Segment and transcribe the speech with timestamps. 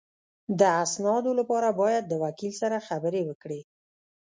[0.59, 3.61] د اسنادو لپاره باید د وکیل سره خبرې وکړې